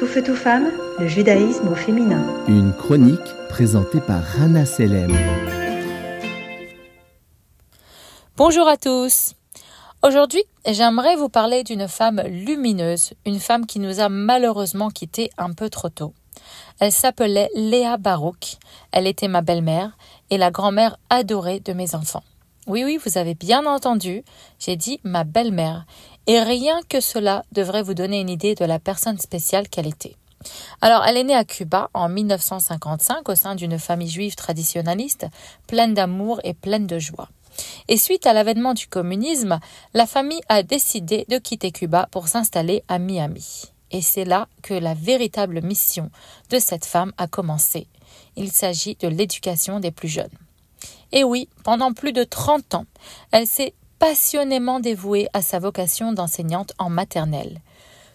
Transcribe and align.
Tout 0.00 0.06
feu, 0.06 0.22
tout 0.22 0.34
femme, 0.34 0.70
le 0.98 1.06
judaïsme 1.06 1.68
au 1.68 1.74
féminin. 1.74 2.24
Une 2.48 2.72
chronique 2.72 3.20
présentée 3.50 4.00
par 4.00 4.22
Rana 4.22 4.64
Selem. 4.64 5.14
Bonjour 8.38 8.66
à 8.66 8.78
tous. 8.78 9.34
Aujourd'hui, 10.02 10.42
j'aimerais 10.66 11.16
vous 11.16 11.28
parler 11.28 11.64
d'une 11.64 11.86
femme 11.86 12.22
lumineuse, 12.26 13.12
une 13.26 13.40
femme 13.40 13.66
qui 13.66 13.78
nous 13.78 14.00
a 14.00 14.08
malheureusement 14.08 14.88
quittés 14.88 15.28
un 15.36 15.52
peu 15.52 15.68
trop 15.68 15.90
tôt. 15.90 16.14
Elle 16.78 16.92
s'appelait 16.92 17.50
Léa 17.54 17.98
Barouk. 17.98 18.56
Elle 18.92 19.06
était 19.06 19.28
ma 19.28 19.42
belle-mère 19.42 19.98
et 20.30 20.38
la 20.38 20.50
grand-mère 20.50 20.96
adorée 21.10 21.60
de 21.60 21.74
mes 21.74 21.94
enfants. 21.94 22.24
Oui, 22.70 22.84
oui, 22.84 23.00
vous 23.04 23.18
avez 23.18 23.34
bien 23.34 23.66
entendu, 23.66 24.22
j'ai 24.60 24.76
dit 24.76 25.00
ma 25.02 25.24
belle-mère. 25.24 25.86
Et 26.28 26.40
rien 26.40 26.78
que 26.88 27.00
cela 27.00 27.44
devrait 27.50 27.82
vous 27.82 27.94
donner 27.94 28.20
une 28.20 28.28
idée 28.28 28.54
de 28.54 28.64
la 28.64 28.78
personne 28.78 29.18
spéciale 29.18 29.68
qu'elle 29.68 29.88
était. 29.88 30.14
Alors, 30.80 31.04
elle 31.04 31.16
est 31.16 31.24
née 31.24 31.34
à 31.34 31.42
Cuba 31.42 31.90
en 31.94 32.08
1955 32.08 33.28
au 33.28 33.34
sein 33.34 33.56
d'une 33.56 33.76
famille 33.76 34.08
juive 34.08 34.36
traditionnaliste, 34.36 35.26
pleine 35.66 35.94
d'amour 35.94 36.40
et 36.44 36.54
pleine 36.54 36.86
de 36.86 37.00
joie. 37.00 37.28
Et 37.88 37.96
suite 37.96 38.24
à 38.24 38.32
l'avènement 38.32 38.72
du 38.72 38.86
communisme, 38.86 39.58
la 39.92 40.06
famille 40.06 40.40
a 40.48 40.62
décidé 40.62 41.26
de 41.28 41.38
quitter 41.38 41.72
Cuba 41.72 42.06
pour 42.12 42.28
s'installer 42.28 42.84
à 42.86 43.00
Miami. 43.00 43.64
Et 43.90 44.00
c'est 44.00 44.24
là 44.24 44.46
que 44.62 44.74
la 44.74 44.94
véritable 44.94 45.60
mission 45.60 46.08
de 46.50 46.60
cette 46.60 46.84
femme 46.84 47.12
a 47.18 47.26
commencé. 47.26 47.88
Il 48.36 48.52
s'agit 48.52 48.94
de 48.94 49.08
l'éducation 49.08 49.80
des 49.80 49.90
plus 49.90 50.06
jeunes. 50.06 50.30
Et 51.12 51.24
oui, 51.24 51.48
pendant 51.64 51.92
plus 51.92 52.12
de 52.12 52.24
30 52.24 52.74
ans, 52.74 52.86
elle 53.32 53.46
s'est 53.46 53.74
passionnément 53.98 54.80
dévouée 54.80 55.28
à 55.32 55.42
sa 55.42 55.58
vocation 55.58 56.12
d'enseignante 56.12 56.72
en 56.78 56.88
maternelle. 56.88 57.60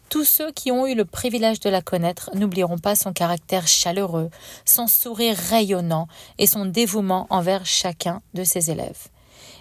Tous 0.10 0.24
ceux 0.24 0.52
qui 0.52 0.72
ont 0.72 0.88
eu 0.88 0.96
le 0.96 1.06
privilège 1.06 1.60
de 1.60 1.70
la 1.70 1.82
connaître 1.82 2.30
n'oublieront 2.36 2.78
pas 2.78 2.96
son 2.96 3.12
caractère 3.12 3.68
chaleureux, 3.68 4.30
son 4.64 4.88
sourire 4.88 5.36
rayonnant 5.36 6.08
et 6.38 6.48
son 6.48 6.66
dévouement 6.66 7.28
envers 7.30 7.66
chacun 7.66 8.22
de 8.34 8.44
ses 8.44 8.72
élèves. 8.72 9.08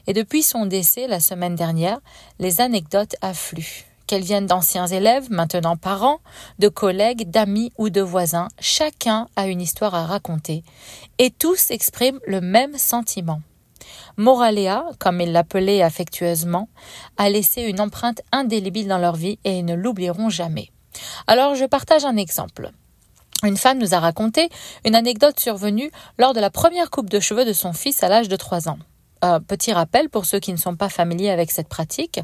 Et 0.06 0.12
depuis 0.12 0.42
son 0.42 0.66
décès 0.66 1.06
la 1.06 1.20
semaine 1.20 1.54
dernière, 1.54 1.98
les 2.38 2.60
anecdotes 2.60 3.16
affluent. 3.22 3.93
Qu'elles 4.06 4.22
viennent 4.22 4.46
d'anciens 4.46 4.86
élèves, 4.86 5.30
maintenant 5.30 5.76
parents, 5.76 6.20
de 6.58 6.68
collègues, 6.68 7.30
d'amis 7.30 7.72
ou 7.78 7.88
de 7.88 8.02
voisins, 8.02 8.48
chacun 8.60 9.28
a 9.36 9.46
une 9.46 9.62
histoire 9.62 9.94
à 9.94 10.06
raconter, 10.06 10.62
et 11.18 11.30
tous 11.30 11.70
expriment 11.70 12.20
le 12.26 12.40
même 12.40 12.76
sentiment. 12.76 13.40
Moraléa, 14.16 14.84
comme 14.98 15.20
ils 15.20 15.32
l'appelaient 15.32 15.82
affectueusement, 15.82 16.68
a 17.16 17.30
laissé 17.30 17.62
une 17.62 17.80
empreinte 17.80 18.22
indélébile 18.32 18.88
dans 18.88 18.98
leur 18.98 19.16
vie 19.16 19.38
et 19.44 19.58
ils 19.58 19.64
ne 19.64 19.74
l'oublieront 19.74 20.30
jamais. 20.30 20.70
Alors 21.26 21.54
je 21.54 21.64
partage 21.64 22.04
un 22.04 22.16
exemple. 22.16 22.70
Une 23.42 23.56
femme 23.56 23.78
nous 23.78 23.94
a 23.94 24.00
raconté 24.00 24.48
une 24.84 24.94
anecdote 24.94 25.38
survenue 25.38 25.90
lors 26.18 26.32
de 26.32 26.40
la 26.40 26.50
première 26.50 26.90
coupe 26.90 27.10
de 27.10 27.20
cheveux 27.20 27.44
de 27.44 27.52
son 27.52 27.72
fils 27.72 28.02
à 28.02 28.08
l'âge 28.08 28.28
de 28.28 28.36
trois 28.36 28.68
ans 28.68 28.78
petit 29.46 29.72
rappel 29.72 30.08
pour 30.08 30.26
ceux 30.26 30.38
qui 30.38 30.52
ne 30.52 30.58
sont 30.58 30.76
pas 30.76 30.88
familiers 30.88 31.30
avec 31.30 31.50
cette 31.50 31.68
pratique, 31.68 32.20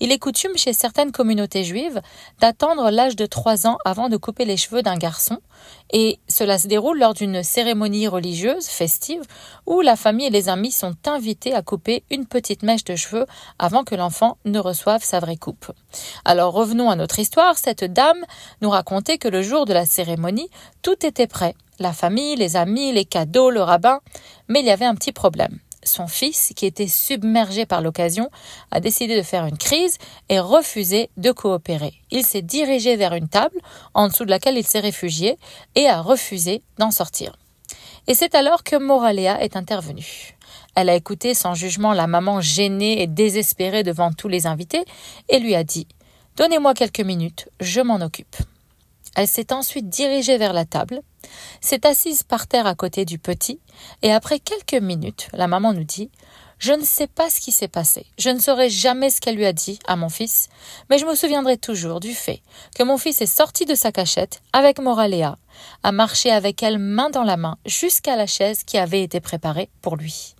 il 0.00 0.12
est 0.12 0.18
coutume 0.18 0.56
chez 0.56 0.72
certaines 0.72 1.12
communautés 1.12 1.64
juives 1.64 2.00
d'attendre 2.40 2.90
l'âge 2.90 3.16
de 3.16 3.26
3 3.26 3.66
ans 3.66 3.78
avant 3.84 4.08
de 4.08 4.16
couper 4.16 4.44
les 4.44 4.56
cheveux 4.56 4.82
d'un 4.82 4.96
garçon, 4.96 5.38
et 5.92 6.18
cela 6.28 6.58
se 6.58 6.68
déroule 6.68 6.98
lors 6.98 7.14
d'une 7.14 7.42
cérémonie 7.42 8.08
religieuse 8.08 8.66
festive 8.66 9.22
où 9.66 9.80
la 9.80 9.96
famille 9.96 10.26
et 10.26 10.30
les 10.30 10.48
amis 10.48 10.72
sont 10.72 10.94
invités 11.06 11.54
à 11.54 11.62
couper 11.62 12.04
une 12.10 12.26
petite 12.26 12.62
mèche 12.62 12.84
de 12.84 12.96
cheveux 12.96 13.26
avant 13.58 13.84
que 13.84 13.94
l'enfant 13.94 14.38
ne 14.44 14.58
reçoive 14.58 15.02
sa 15.02 15.20
vraie 15.20 15.36
coupe. 15.36 15.72
Alors 16.24 16.52
revenons 16.52 16.90
à 16.90 16.96
notre 16.96 17.18
histoire, 17.18 17.58
cette 17.58 17.84
dame 17.84 18.24
nous 18.60 18.70
racontait 18.70 19.18
que 19.18 19.28
le 19.28 19.42
jour 19.42 19.64
de 19.64 19.72
la 19.72 19.86
cérémonie, 19.86 20.48
tout 20.82 21.04
était 21.04 21.26
prêt. 21.26 21.54
La 21.80 21.92
famille, 21.92 22.36
les 22.36 22.56
amis, 22.56 22.92
les 22.92 23.04
cadeaux, 23.04 23.50
le 23.50 23.60
rabbin, 23.60 24.00
mais 24.48 24.60
il 24.60 24.66
y 24.66 24.70
avait 24.70 24.84
un 24.84 24.94
petit 24.94 25.12
problème 25.12 25.58
son 25.84 26.06
fils, 26.06 26.52
qui 26.56 26.66
était 26.66 26.88
submergé 26.88 27.66
par 27.66 27.80
l'occasion, 27.80 28.30
a 28.70 28.80
décidé 28.80 29.16
de 29.16 29.22
faire 29.22 29.46
une 29.46 29.58
crise 29.58 29.98
et 30.28 30.40
refusé 30.40 31.10
de 31.16 31.32
coopérer. 31.32 31.94
Il 32.10 32.24
s'est 32.24 32.42
dirigé 32.42 32.96
vers 32.96 33.14
une 33.14 33.28
table 33.28 33.58
en 33.94 34.08
dessous 34.08 34.24
de 34.24 34.30
laquelle 34.30 34.58
il 34.58 34.66
s'est 34.66 34.80
réfugié 34.80 35.38
et 35.74 35.86
a 35.86 36.00
refusé 36.00 36.62
d'en 36.78 36.90
sortir. 36.90 37.36
Et 38.06 38.14
c'est 38.14 38.34
alors 38.34 38.64
que 38.64 38.76
Moraléa 38.76 39.42
est 39.42 39.56
intervenue. 39.56 40.36
Elle 40.74 40.90
a 40.90 40.94
écouté 40.94 41.34
sans 41.34 41.54
jugement 41.54 41.92
la 41.92 42.06
maman 42.06 42.40
gênée 42.40 43.00
et 43.02 43.06
désespérée 43.06 43.82
devant 43.82 44.12
tous 44.12 44.28
les 44.28 44.46
invités 44.46 44.84
et 45.28 45.38
lui 45.38 45.54
a 45.54 45.64
dit 45.64 45.86
Donnez-moi 46.36 46.74
quelques 46.74 47.00
minutes, 47.00 47.48
je 47.60 47.80
m'en 47.80 48.00
occupe. 48.00 48.36
Elle 49.16 49.28
s'est 49.28 49.52
ensuite 49.52 49.88
dirigée 49.88 50.38
vers 50.38 50.52
la 50.52 50.64
table, 50.64 51.00
s'est 51.60 51.86
assise 51.86 52.22
par 52.22 52.46
terre 52.46 52.66
à 52.66 52.74
côté 52.74 53.04
du 53.04 53.18
petit, 53.18 53.60
et 54.02 54.12
après 54.12 54.40
quelques 54.40 54.82
minutes, 54.82 55.28
la 55.32 55.46
maman 55.46 55.72
nous 55.72 55.84
dit 55.84 56.10
Je 56.58 56.72
ne 56.72 56.82
sais 56.84 57.06
pas 57.06 57.30
ce 57.30 57.40
qui 57.40 57.52
s'est 57.52 57.68
passé, 57.68 58.06
je 58.18 58.30
ne 58.30 58.40
saurai 58.40 58.70
jamais 58.70 59.10
ce 59.10 59.20
qu'elle 59.20 59.36
lui 59.36 59.46
a 59.46 59.52
dit 59.52 59.78
à 59.86 59.96
mon 59.96 60.08
fils, 60.08 60.48
mais 60.90 60.98
je 60.98 61.06
me 61.06 61.14
souviendrai 61.14 61.56
toujours 61.56 62.00
du 62.00 62.12
fait 62.12 62.42
que 62.76 62.82
mon 62.82 62.98
fils 62.98 63.20
est 63.20 63.26
sorti 63.26 63.64
de 63.66 63.74
sa 63.74 63.92
cachette 63.92 64.42
avec 64.52 64.80
Moraléa, 64.80 65.38
a 65.82 65.92
marché 65.92 66.30
avec 66.30 66.62
elle 66.62 66.78
main 66.78 67.10
dans 67.10 67.24
la 67.24 67.36
main 67.36 67.56
jusqu'à 67.66 68.16
la 68.16 68.26
chaise 68.26 68.64
qui 68.64 68.78
avait 68.78 69.02
été 69.02 69.20
préparée 69.20 69.70
pour 69.80 69.96
lui. 69.96 70.33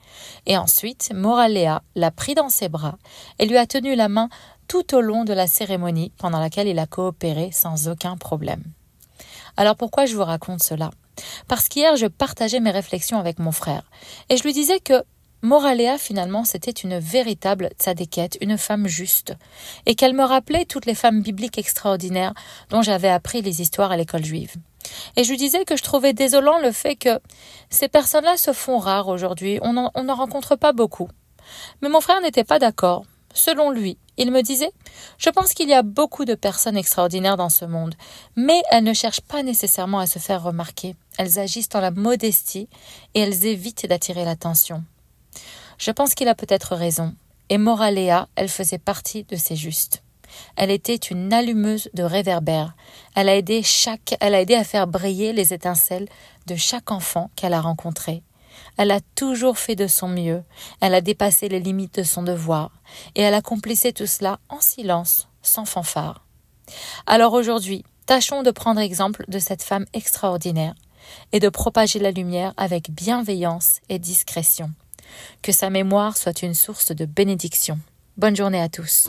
Et 0.47 0.57
ensuite, 0.57 1.13
Moraléa 1.15 1.83
l'a 1.95 2.11
pris 2.11 2.35
dans 2.35 2.49
ses 2.49 2.69
bras 2.69 2.97
et 3.39 3.47
lui 3.47 3.57
a 3.57 3.67
tenu 3.67 3.95
la 3.95 4.09
main 4.09 4.29
tout 4.69 4.95
au 4.95 5.01
long 5.01 5.25
de 5.25 5.33
la 5.33 5.47
cérémonie 5.47 6.13
pendant 6.19 6.41
laquelle 6.41 6.69
il 6.69 6.79
a 6.79 6.87
coopéré 6.87 7.51
sans 7.53 7.89
aucun 7.89 8.17
problème. 8.17 8.65
Alors 9.57 9.77
pourquoi 9.77 10.07
je 10.07 10.17
vous 10.17 10.25
raconte 10.25 10.63
cela? 10.63 10.91
Parce 11.47 11.69
qu'hier 11.69 11.97
je 11.97 12.07
partageais 12.07 12.61
mes 12.61 12.71
réflexions 12.71 13.19
avec 13.19 13.39
mon 13.39 13.53
frère 13.53 13.83
et 14.31 14.37
je 14.37 14.43
lui 14.43 14.53
disais 14.53 14.81
que 14.81 15.05
Moraléa 15.43 15.99
finalement 15.99 16.45
c'était 16.45 16.71
une 16.71 16.99
véritable 16.99 17.71
tzadékette, 17.79 18.39
une 18.41 18.57
femme 18.57 18.87
juste, 18.87 19.35
et 19.87 19.95
qu'elle 19.95 20.15
me 20.15 20.25
rappelait 20.25 20.65
toutes 20.65 20.87
les 20.87 20.95
femmes 20.95 21.21
bibliques 21.21 21.59
extraordinaires 21.59 22.33
dont 22.71 22.83
j'avais 22.83 23.11
appris 23.11 23.43
les 23.43 23.61
histoires 23.61 23.93
à 23.93 23.97
l'école 23.97 24.25
juive. 24.25 24.55
Et 25.17 25.25
je 25.25 25.31
lui 25.31 25.37
disais 25.37 25.65
que 25.65 25.77
je 25.77 25.83
trouvais 25.83 26.12
désolant 26.12 26.59
le 26.59 26.72
fait 26.72 26.97
que 26.97 27.21
ces 27.71 27.89
personnes-là 27.89 28.37
se 28.37 28.53
font 28.53 28.78
rares 28.78 29.09
aujourd'hui, 29.09 29.59
on 29.62 29.72
n'en 29.72 30.15
rencontre 30.15 30.56
pas 30.56 30.72
beaucoup. 30.72 31.09
Mais 31.83 31.89
mon 31.89 32.00
frère 32.00 32.21
n'était 32.21 32.45
pas 32.45 32.59
d'accord. 32.59 33.05
Selon 33.33 33.71
lui, 33.71 33.99
il 34.17 34.31
me 34.31 34.43
disait 34.43 34.71
Je 35.19 35.28
pense 35.31 35.55
qu'il 35.55 35.69
y 35.69 35.75
a 35.75 35.83
beaucoup 35.83 36.25
de 36.25 36.34
personnes 36.34 36.77
extraordinaires 36.77 37.37
dans 37.37 37.49
ce 37.49 37.65
monde, 37.65 37.94
mais 38.37 38.62
elles 38.71 38.84
ne 38.84 38.94
cherchent 38.94 39.21
pas 39.21 39.43
nécessairement 39.43 39.99
à 39.99 40.06
se 40.06 40.21
faire 40.21 40.43
remarquer. 40.43 40.94
Elles 41.19 41.39
agissent 41.39 41.69
dans 41.69 41.81
la 41.81 41.91
modestie 41.91 42.69
et 43.15 43.21
elles 43.21 43.44
évitent 43.44 43.87
d'attirer 43.87 44.25
l'attention. 44.25 44.84
Je 45.78 45.91
pense 45.91 46.15
qu'il 46.15 46.28
a 46.28 46.34
peut-être 46.34 46.77
raison. 46.77 47.15
Et 47.49 47.59
Moraléa, 47.59 48.28
elle 48.37 48.49
faisait 48.49 48.78
partie 48.78 49.25
de 49.25 49.37
ces 49.37 49.56
justes. 49.56 50.03
Elle 50.56 50.71
était 50.71 50.95
une 50.95 51.33
allumeuse 51.33 51.89
de 51.95 52.03
réverbères. 52.03 52.75
Elle 53.15 53.28
a 53.28 53.37
aidé 53.37 53.62
chaque, 53.62 54.17
elle 54.21 54.34
a 54.34 54.41
aidé 54.41 54.55
à 54.55 54.65
faire 54.65 54.87
briller 54.87 55.33
les 55.33 55.53
étincelles 55.53 56.09
de 56.47 56.56
chaque 56.56 56.91
enfant 56.91 57.31
qu'elle 57.37 57.55
a 57.55 57.61
rencontré. 57.61 58.22
Elle 58.77 58.91
a 58.91 59.00
toujours 59.15 59.59
fait 59.59 59.77
de 59.77 59.87
son 59.87 60.09
mieux, 60.09 60.43
elle 60.81 60.94
a 60.94 61.00
dépassé 61.00 61.49
les 61.49 61.61
limites 61.61 61.99
de 61.99 62.05
son 62.05 62.23
devoir, 62.23 62.71
et 63.15 63.23
elle 63.23 63.34
accomplissait 63.34 63.93
tout 63.93 64.06
cela 64.06 64.39
en 64.49 64.61
silence, 64.61 65.28
sans 65.43 65.65
fanfare. 65.65 66.25
Alors 67.06 67.33
aujourd'hui, 67.33 67.84
tâchons 68.06 68.43
de 68.43 68.53
prendre 68.53 68.81
exemple 68.81 69.25
de 69.27 69.39
cette 69.41 69.62
femme 69.62 69.87
extraordinaire, 69.93 70.75
et 71.33 71.41
de 71.41 71.49
propager 71.49 71.99
la 71.99 72.11
lumière 72.11 72.55
avec 72.56 72.91
bienveillance 72.91 73.81
et 73.89 73.99
discrétion. 73.99 74.71
Que 75.43 75.53
sa 75.53 75.71
mémoire 75.71 76.17
soit 76.17 76.43
une 76.43 76.55
source 76.55 76.93
de 76.93 77.05
bénédiction. 77.05 77.78
Bonne 78.17 78.37
journée 78.37 78.61
à 78.61 78.69
tous. 78.69 79.09